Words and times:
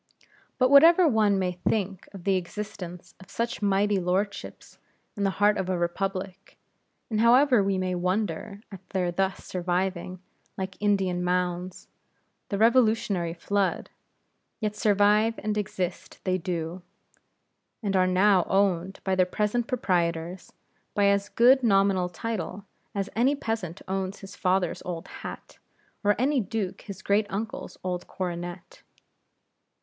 But 0.57 0.71
whatever 0.71 1.07
one 1.07 1.37
may 1.37 1.51
think 1.51 2.09
of 2.11 2.23
the 2.23 2.35
existence 2.35 3.13
of 3.19 3.29
such 3.29 3.61
mighty 3.61 3.99
lordships 3.99 4.79
in 5.15 5.23
the 5.25 5.29
heart 5.37 5.59
of 5.59 5.69
a 5.69 5.77
republic, 5.77 6.57
and 7.11 7.19
however 7.21 7.63
we 7.63 7.77
may 7.77 7.93
wonder 7.93 8.61
at 8.71 8.79
their 8.89 9.11
thus 9.11 9.45
surviving, 9.45 10.19
like 10.57 10.75
Indian 10.81 11.23
mounds, 11.23 11.87
the 12.49 12.57
Revolutionary 12.57 13.35
flood; 13.35 13.91
yet 14.59 14.75
survive 14.75 15.35
and 15.37 15.55
exist 15.55 16.19
they 16.23 16.39
do, 16.39 16.81
and 17.83 17.95
are 17.95 18.07
now 18.07 18.43
owned 18.49 19.01
by 19.03 19.13
their 19.13 19.27
present 19.27 19.67
proprietors, 19.67 20.51
by 20.95 21.05
as 21.09 21.29
good 21.29 21.61
nominal 21.61 22.09
title 22.09 22.65
as 22.95 23.07
any 23.15 23.35
peasant 23.35 23.83
owns 23.87 24.21
his 24.21 24.35
father's 24.35 24.81
old 24.83 25.07
hat, 25.21 25.59
or 26.03 26.15
any 26.17 26.39
duke 26.39 26.81
his 26.81 27.03
great 27.03 27.27
uncle's 27.29 27.77
old 27.83 28.07
coronet. 28.07 28.81